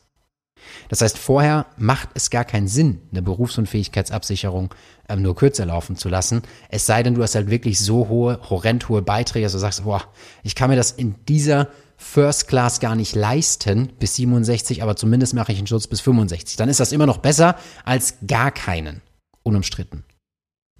[0.89, 4.73] Das heißt, vorher macht es gar keinen Sinn, eine Berufsunfähigkeitsabsicherung
[5.07, 6.41] ähm, nur kürzer laufen zu lassen.
[6.69, 9.83] Es sei denn, du hast halt wirklich so hohe, horrend hohe Beiträge, dass du sagst,
[9.83, 10.03] boah,
[10.43, 15.33] ich kann mir das in dieser First Class gar nicht leisten bis 67, aber zumindest
[15.33, 16.55] mache ich einen Schutz bis 65.
[16.55, 19.01] Dann ist das immer noch besser als gar keinen.
[19.43, 20.03] Unumstritten.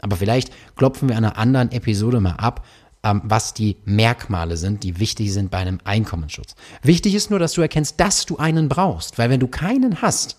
[0.02, 2.65] Aber vielleicht klopfen wir an einer anderen Episode mal ab,
[3.04, 6.56] ähm, was die Merkmale sind, die wichtig sind bei einem Einkommensschutz.
[6.82, 10.38] Wichtig ist nur, dass du erkennst, dass du einen brauchst, weil wenn du keinen hast,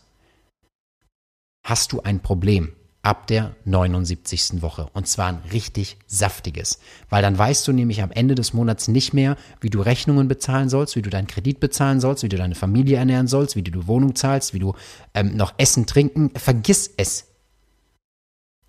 [1.65, 4.61] hast du ein Problem ab der 79.
[4.63, 4.89] Woche.
[4.93, 6.81] Und zwar ein richtig saftiges.
[7.09, 10.69] Weil dann weißt du nämlich am Ende des Monats nicht mehr, wie du Rechnungen bezahlen
[10.69, 13.71] sollst, wie du deinen Kredit bezahlen sollst, wie du deine Familie ernähren sollst, wie du
[13.71, 14.75] die Wohnung zahlst, wie du
[15.15, 16.31] ähm, noch Essen, Trinken.
[16.37, 17.27] Vergiss es.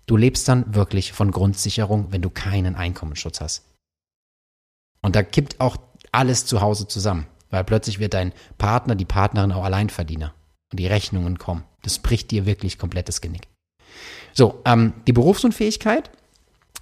[0.06, 3.71] Du lebst dann wirklich von Grundsicherung, wenn du keinen Einkommensschutz hast.
[5.02, 5.76] Und da kippt auch
[6.12, 10.34] alles zu Hause zusammen, weil plötzlich wird dein Partner, die Partnerin auch Alleinverdiener
[10.70, 11.64] und die Rechnungen kommen.
[11.82, 13.48] Das bricht dir wirklich komplettes Genick.
[14.32, 16.10] So, ähm, die Berufsunfähigkeit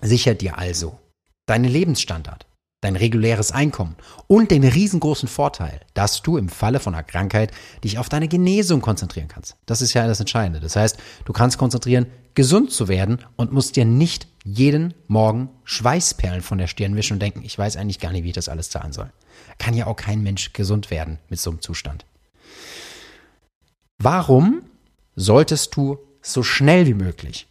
[0.00, 0.98] sichert dir also
[1.46, 2.46] deinen Lebensstandard,
[2.80, 7.52] dein reguläres Einkommen und den riesengroßen Vorteil, dass du im Falle von einer Krankheit
[7.84, 9.56] dich auf deine Genesung konzentrieren kannst.
[9.66, 10.60] Das ist ja das Entscheidende.
[10.60, 16.40] Das heißt, du kannst konzentrieren, gesund zu werden und musst dir nicht jeden Morgen Schweißperlen
[16.40, 18.70] von der Stirn wischen und denken, ich weiß eigentlich gar nicht, wie ich das alles
[18.70, 19.12] zahlen soll.
[19.58, 22.06] Kann ja auch kein Mensch gesund werden mit so einem Zustand.
[23.98, 24.62] Warum
[25.16, 27.46] solltest du so schnell wie möglich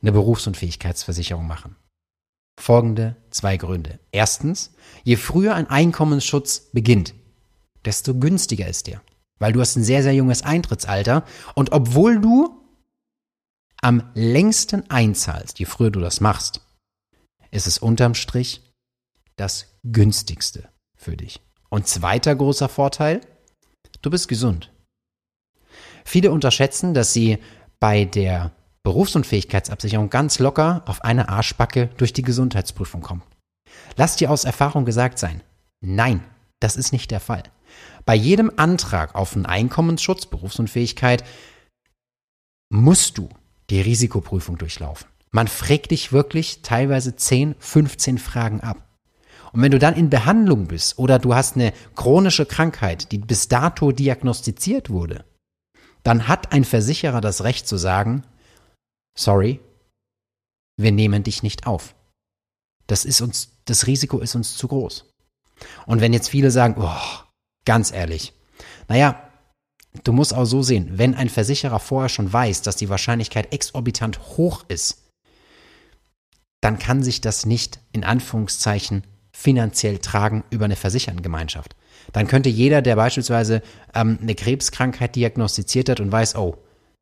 [0.00, 1.76] eine Berufsunfähigkeitsversicherung machen?
[2.60, 3.98] Folgende zwei Gründe.
[4.12, 4.72] Erstens,
[5.04, 7.14] je früher ein Einkommensschutz beginnt,
[7.84, 9.02] desto günstiger ist der.
[9.38, 12.62] Weil du hast ein sehr, sehr junges Eintrittsalter und obwohl du
[13.80, 16.60] am längsten einzahlst, je früher du das machst,
[17.50, 18.62] ist es unterm Strich
[19.36, 21.40] das günstigste für dich.
[21.68, 23.20] Und zweiter großer Vorteil,
[24.02, 24.70] du bist gesund.
[26.04, 27.38] Viele unterschätzen, dass sie
[27.80, 28.52] bei der
[28.84, 33.22] Berufsunfähigkeitsabsicherung ganz locker auf eine Arschbacke durch die Gesundheitsprüfung kommen.
[33.96, 35.42] Lass dir aus Erfahrung gesagt sein,
[35.80, 36.22] nein,
[36.60, 37.44] das ist nicht der Fall.
[38.04, 41.24] Bei jedem Antrag auf einen Einkommensschutz, Berufsunfähigkeit,
[42.70, 43.28] musst du
[43.70, 45.08] die Risikoprüfung durchlaufen.
[45.30, 48.88] Man fragt dich wirklich teilweise 10, 15 Fragen ab.
[49.52, 53.48] Und wenn du dann in Behandlung bist oder du hast eine chronische Krankheit, die bis
[53.48, 55.24] dato diagnostiziert wurde,
[56.02, 58.24] dann hat ein Versicherer das Recht zu sagen,
[59.16, 59.60] sorry,
[60.76, 61.94] wir nehmen dich nicht auf.
[62.86, 65.10] Das ist uns, das Risiko ist uns zu groß.
[65.86, 67.22] Und wenn jetzt viele sagen, oh,
[67.64, 68.32] ganz ehrlich,
[68.88, 69.30] naja,
[70.04, 74.20] du musst auch so sehen, wenn ein Versicherer vorher schon weiß, dass die Wahrscheinlichkeit exorbitant
[74.36, 75.10] hoch ist,
[76.60, 81.74] dann kann sich das nicht in Anführungszeichen finanziell tragen über eine Versichertengemeinschaft.
[82.12, 83.62] Dann könnte jeder, der beispielsweise
[83.94, 86.56] ähm, eine Krebskrankheit diagnostiziert hat und weiß, oh,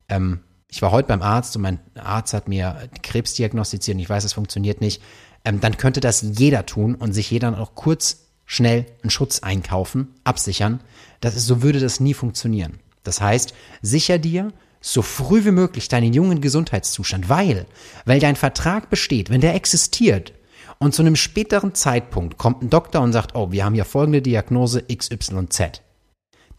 [0.08, 4.08] ähm, ich war heute beim Arzt und mein Arzt hat mir Krebs diagnostiziert und ich
[4.08, 5.02] weiß, es funktioniert nicht,
[5.44, 10.08] ähm, dann könnte das jeder tun und sich jeder auch kurz schnell einen Schutz einkaufen,
[10.24, 10.80] absichern.
[11.20, 12.78] Das ist, so würde das nie funktionieren.
[13.02, 17.66] Das heißt, sicher dir so früh wie möglich deinen jungen Gesundheitszustand, weil,
[18.06, 20.32] weil dein Vertrag besteht, wenn der existiert
[20.78, 24.22] und zu einem späteren Zeitpunkt kommt ein Doktor und sagt, oh, wir haben hier folgende
[24.22, 25.82] Diagnose XYZ,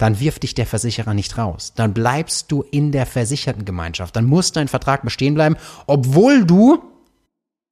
[0.01, 1.73] dann wirft dich der Versicherer nicht raus.
[1.75, 4.15] Dann bleibst du in der Versichertengemeinschaft.
[4.15, 6.81] Dann muss dein Vertrag bestehen bleiben, obwohl du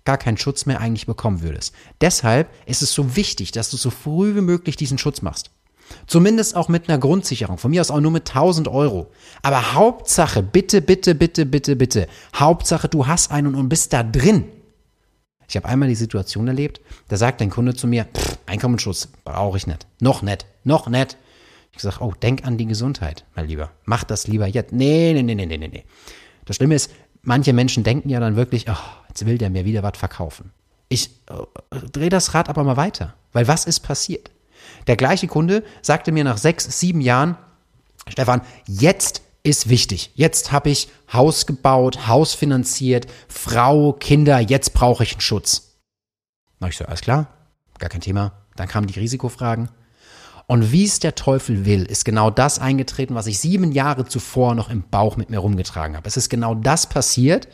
[0.06, 1.74] gar keinen Schutz mehr eigentlich bekommen würdest.
[2.02, 5.50] Deshalb ist es so wichtig, dass du so früh wie möglich diesen Schutz machst.
[6.06, 7.58] Zumindest auch mit einer Grundsicherung.
[7.58, 9.10] Von mir aus auch nur mit 1000 Euro.
[9.42, 12.08] Aber Hauptsache, bitte, bitte, bitte, bitte, bitte.
[12.36, 14.46] Hauptsache, du hast einen und bist da drin.
[15.48, 18.08] Ich habe einmal die Situation erlebt, da sagt ein Kunde zu mir,
[18.46, 19.88] Einkommensschutz brauche ich nicht.
[20.00, 20.46] Noch nicht.
[20.64, 21.18] Noch nicht.
[21.76, 23.72] Ich sage, oh, denk an die Gesundheit, mein Lieber.
[23.86, 24.74] Mach das lieber jetzt.
[24.74, 25.86] Nee, nee, nee, nee, nee, nee.
[26.46, 28.76] Das Schlimme ist, manche Menschen denken ja dann wirklich, oh,
[29.08, 30.52] jetzt will der mir wieder was verkaufen.
[30.90, 33.14] Ich äh, drehe das Rad aber mal weiter.
[33.32, 34.32] Weil was ist passiert?
[34.88, 37.38] Der gleiche Kunde sagte mir nach sechs, sieben Jahren,
[38.08, 40.12] Stefan, jetzt ist wichtig.
[40.16, 45.78] Jetzt habe ich Haus gebaut, Haus finanziert, Frau, Kinder, jetzt brauche ich einen Schutz.
[46.60, 47.28] Na, ich so, alles klar,
[47.78, 48.34] gar kein Thema.
[48.56, 49.70] Dann kamen die Risikofragen.
[50.50, 54.56] Und wie es der Teufel will, ist genau das eingetreten, was ich sieben Jahre zuvor
[54.56, 56.08] noch im Bauch mit mir rumgetragen habe.
[56.08, 57.48] Es ist genau das passiert,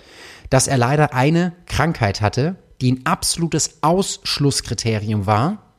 [0.49, 5.75] dass er leider eine Krankheit hatte, die ein absolutes Ausschlusskriterium war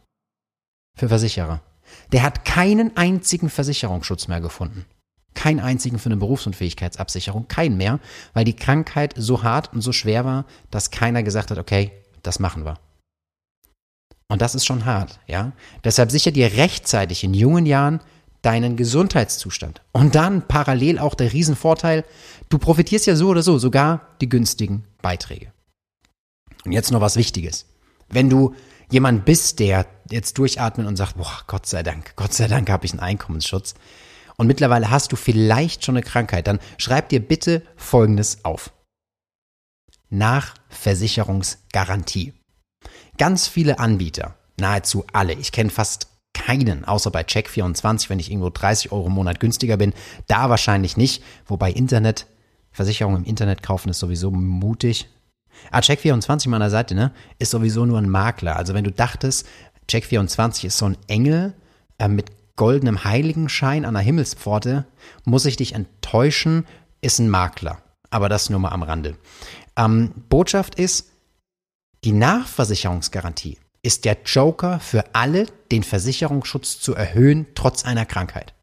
[0.95, 1.63] für Versicherer.
[2.13, 4.85] Der hat keinen einzigen Versicherungsschutz mehr gefunden.
[5.33, 7.99] Keinen einzigen für eine Berufsunfähigkeitsabsicherung, keinen mehr,
[8.35, 12.41] weil die Krankheit so hart und so schwer war, dass keiner gesagt hat, okay, das
[12.41, 12.75] machen wir.
[14.29, 15.53] Und das ist schon hart, ja.
[15.85, 18.01] Deshalb sicher dir rechtzeitig in jungen Jahren
[18.43, 19.83] deinen Gesundheitszustand.
[19.93, 22.05] Und dann parallel auch der Riesenvorteil,
[22.49, 25.53] du profitierst ja so oder so, sogar die günstigen Beiträge.
[26.65, 27.67] Und jetzt noch was Wichtiges.
[28.09, 28.55] Wenn du
[28.91, 32.87] jemand bist, der jetzt durchatmet und sagt, boah, Gott sei Dank, Gott sei Dank habe
[32.87, 33.75] ich einen Einkommensschutz.
[34.37, 38.71] Und mittlerweile hast du vielleicht schon eine Krankheit, dann schreib dir bitte Folgendes auf.
[40.11, 42.35] Nachversicherungsgarantie.
[43.19, 48.51] Ganz viele Anbieter, nahezu alle, ich kenne fast keinen, außer bei Check24, wenn ich irgendwo
[48.51, 49.95] 30 Euro im Monat günstiger bin,
[50.27, 52.27] da wahrscheinlich nicht, wobei Internet,
[52.73, 55.09] Versicherung im Internet kaufen ist sowieso mutig,
[55.71, 58.57] Ah, Check24 meiner Seite, ne, ist sowieso nur ein Makler.
[58.57, 59.47] Also wenn du dachtest,
[59.89, 61.55] Check24 ist so ein Engel
[61.99, 64.87] äh, mit goldenem Heiligenschein an der Himmelspforte,
[65.25, 66.67] muss ich dich enttäuschen,
[67.01, 67.79] ist ein Makler.
[68.11, 69.17] Aber das nur mal am Rande.
[69.77, 71.11] Ähm, Botschaft ist,
[72.07, 78.55] die Nachversicherungsgarantie ist der Joker für alle, den Versicherungsschutz zu erhöhen, trotz einer Krankheit.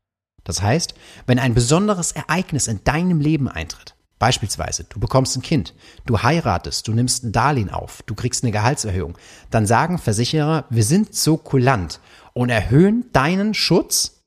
[0.46, 0.94] Das heißt,
[1.28, 5.74] wenn ein besonderes Ereignis in deinem Leben eintritt, Beispielsweise, du bekommst ein Kind,
[6.06, 9.18] du heiratest, du nimmst ein Darlehen auf, du kriegst eine Gehaltserhöhung.
[9.50, 12.00] Dann sagen Versicherer, wir sind so kulant
[12.32, 14.22] und erhöhen deinen Schutz,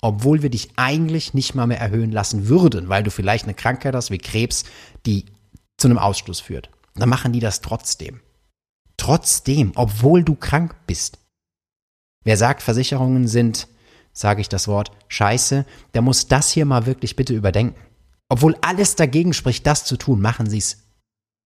[0.00, 3.94] obwohl wir dich eigentlich nicht mal mehr erhöhen lassen würden, weil du vielleicht eine Krankheit
[3.94, 4.64] hast wie Krebs,
[5.04, 5.26] die
[5.76, 6.70] zu einem Ausschluss führt.
[6.94, 8.22] Dann machen die das trotzdem.
[8.96, 11.18] Trotzdem, obwohl du krank bist.
[12.24, 13.68] Wer sagt, Versicherungen sind,
[14.12, 17.80] sage ich das Wort, scheiße, der muss das hier mal wirklich bitte überdenken.
[18.28, 20.78] Obwohl alles dagegen spricht, das zu tun, machen sie es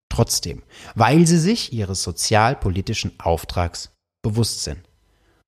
[0.09, 0.63] trotzdem,
[0.95, 3.91] weil sie sich ihres sozialpolitischen Auftrags
[4.23, 4.81] bewusst sind.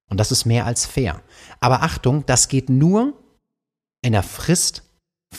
[0.08, 1.22] Und das ist mehr als fair.
[1.60, 3.14] Aber Achtung, das geht nur
[4.02, 4.82] in der Frist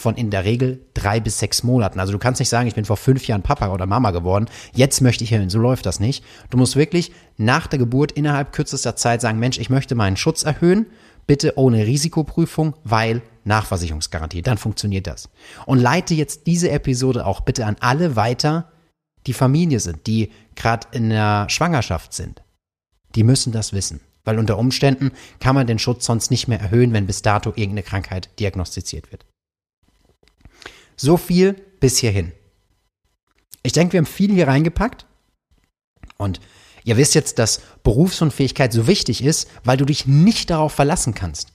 [0.02, 2.00] von in der Regel drei bis sechs Monaten.
[2.00, 5.02] Also du kannst nicht sagen, ich bin vor fünf Jahren Papa oder Mama geworden, jetzt
[5.02, 5.50] möchte ich erhöhen.
[5.50, 6.24] So läuft das nicht.
[6.50, 10.44] Du musst wirklich nach der Geburt innerhalb kürzester Zeit sagen, Mensch, ich möchte meinen Schutz
[10.44, 10.88] erhöhen,
[11.28, 14.42] bitte ohne Risikoprüfung, weil Nachversicherungsgarantie.
[14.42, 15.30] Dann funktioniert das.
[15.66, 18.72] Und leite jetzt diese Episode auch bitte an alle weiter,
[19.28, 22.42] die Familie sind, die gerade in der Schwangerschaft sind.
[23.16, 24.00] Die müssen das wissen.
[24.24, 27.84] Weil unter Umständen kann man den Schutz sonst nicht mehr erhöhen, wenn bis dato irgendeine
[27.84, 29.26] Krankheit diagnostiziert wird.
[31.02, 32.32] So viel bis hierhin.
[33.64, 35.06] Ich denke, wir haben viel hier reingepackt.
[36.18, 36.40] Und
[36.84, 41.54] Ihr wisst jetzt, dass Berufsunfähigkeit so wichtig ist, weil du dich nicht darauf verlassen kannst,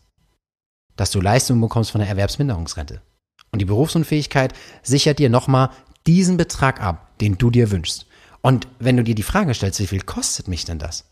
[0.97, 3.03] dass du Leistungen bekommst von der Erwerbsminderungsrente.
[3.51, 5.71] Und die Berufsunfähigkeit sichert dir nochmal
[6.07, 8.07] diesen Betrag ab, den du dir wünschst.
[8.41, 11.05] Und wenn du dir die Frage stellst, wie viel kostet mich denn das?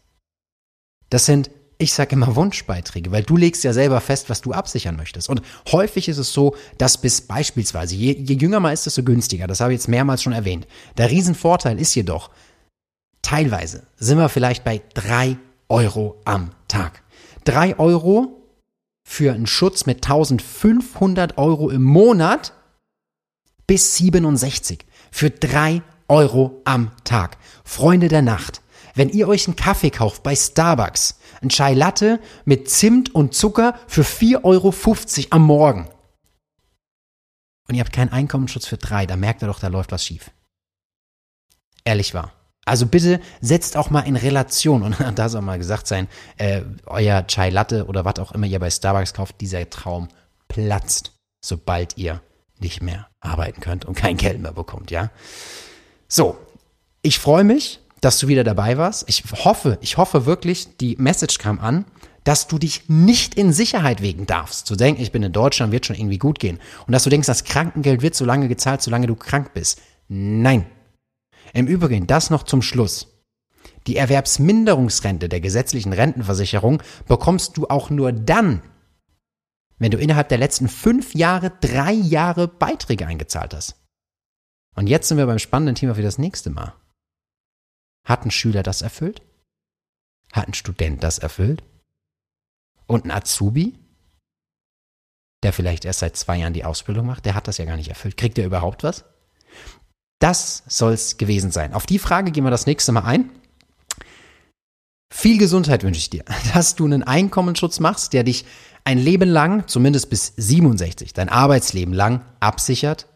[1.11, 1.51] Das sind,
[1.85, 5.29] ich sage immer Wunschbeiträge, weil du legst ja selber fest, was du absichern möchtest.
[5.29, 9.47] Und häufig ist es so, dass bis beispielsweise, je, je jünger man ist, desto günstiger.
[9.47, 10.67] Das habe ich jetzt mehrmals schon erwähnt.
[10.97, 12.31] Der Riesenvorteil ist jedoch,
[13.23, 15.37] teilweise sind wir vielleicht bei drei
[15.69, 17.03] Euro am Tag.
[17.45, 18.43] Drei Euro
[19.07, 22.53] für einen Schutz mit 1500 Euro im Monat
[23.67, 24.85] bis 67.
[25.11, 27.37] Für drei Euro am Tag.
[27.65, 28.63] Freunde der Nacht.
[28.95, 33.79] Wenn ihr euch einen Kaffee kauft bei Starbucks, ein Chai Latte mit Zimt und Zucker
[33.87, 34.75] für 4,50 Euro
[35.31, 35.89] am Morgen.
[37.69, 40.31] Und ihr habt keinen Einkommensschutz für drei, da merkt ihr doch, da läuft was schief.
[41.85, 42.33] Ehrlich wahr.
[42.67, 47.27] Also bitte setzt auch mal in Relation, und da soll mal gesagt sein, äh, euer
[47.27, 50.09] Chai Latte oder was auch immer ihr bei Starbucks kauft, dieser Traum
[50.49, 51.13] platzt,
[51.45, 52.21] sobald ihr
[52.59, 55.11] nicht mehr arbeiten könnt und kein Geld mehr bekommt, ja?
[56.09, 56.39] So,
[57.03, 59.09] ich freue mich, dass du wieder dabei warst.
[59.09, 61.87] Ich hoffe, ich hoffe wirklich, die Message kam an,
[62.23, 64.67] dass du dich nicht in Sicherheit wegen darfst.
[64.67, 66.59] Zu denken, ich bin in Deutschland, wird schon irgendwie gut gehen.
[66.87, 69.81] Und dass du denkst, das Krankengeld wird so lange gezahlt, solange du krank bist.
[70.09, 70.67] Nein,
[71.53, 73.09] im Übrigen, das noch zum Schluss.
[73.87, 78.63] Die Erwerbsminderungsrente der gesetzlichen Rentenversicherung bekommst du auch nur dann,
[79.79, 83.77] wenn du innerhalb der letzten fünf Jahre drei Jahre Beiträge eingezahlt hast.
[84.75, 86.75] Und jetzt sind wir beim spannenden Thema für das nächste Mal.
[88.05, 89.23] Hat ein Schüler das erfüllt?
[90.33, 91.63] Hat ein Student das erfüllt?
[92.87, 93.79] Und ein Azubi,
[95.43, 97.89] der vielleicht erst seit zwei Jahren die Ausbildung macht, der hat das ja gar nicht
[97.89, 98.17] erfüllt.
[98.17, 99.05] Kriegt er überhaupt was?
[100.21, 101.75] Das soll's gewesen sein.
[101.75, 103.31] Auf die Frage gehen wir das nächste Mal ein.
[105.13, 108.45] Viel Gesundheit wünsche ich dir, dass du einen Einkommensschutz machst, der dich
[108.85, 113.07] ein Leben lang, zumindest bis 67, dein Arbeitsleben lang absichert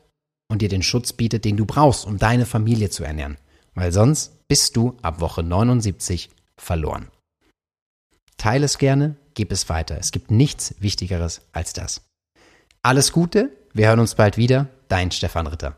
[0.48, 3.36] und dir den Schutz bietet, den du brauchst, um deine Familie zu ernähren.
[3.74, 7.08] Weil sonst bist du ab Woche 79 verloren.
[8.38, 9.98] Teile es gerne, gib es weiter.
[9.98, 12.00] Es gibt nichts Wichtigeres als das.
[12.82, 14.68] Alles Gute, wir hören uns bald wieder.
[14.88, 15.76] Dein Stefan Ritter.